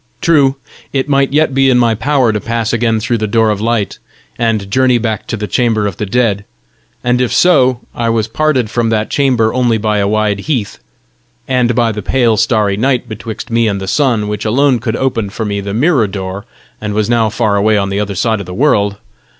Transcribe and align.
True, 0.19 0.55
it 0.91 1.07
might 1.07 1.31
yet 1.31 1.53
be 1.53 1.69
in 1.69 1.77
my 1.77 1.93
power 1.93 2.31
to 2.33 2.41
pass 2.41 2.73
again 2.73 2.99
through 2.99 3.19
the 3.19 3.27
door 3.27 3.51
of 3.51 3.61
light, 3.61 3.99
and 4.35 4.71
journey 4.71 4.97
back 4.97 5.27
to 5.27 5.37
the 5.37 5.45
chamber 5.45 5.85
of 5.85 5.97
the 5.97 6.07
dead; 6.07 6.43
and 7.03 7.21
if 7.21 7.31
so, 7.31 7.81
I 7.93 8.09
was 8.09 8.27
parted 8.27 8.71
from 8.71 8.89
that 8.89 9.11
chamber 9.11 9.53
only 9.53 9.77
by 9.77 9.99
a 9.99 10.07
wide 10.07 10.39
heath, 10.39 10.79
and 11.47 11.75
by 11.75 11.91
the 11.91 12.01
pale, 12.01 12.35
starry 12.35 12.77
night 12.77 13.07
betwixt 13.07 13.51
me 13.51 13.67
and 13.67 13.79
the 13.79 13.87
sun, 13.87 14.27
which 14.27 14.43
alone 14.43 14.79
could 14.79 14.95
open 14.95 15.29
for 15.29 15.45
me 15.45 15.61
the 15.61 15.71
mirror 15.71 16.07
door, 16.07 16.45
and 16.81 16.95
was 16.95 17.07
now 17.07 17.29
far 17.29 17.55
away 17.55 17.77
on 17.77 17.89
the 17.89 17.99
other 17.99 18.15
side 18.15 18.39
of 18.39 18.47
the 18.47 18.55
world! 18.55 18.95